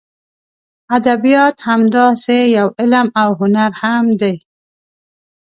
[0.97, 4.35] ادبیات همداسې یو علم او هنر هم دی.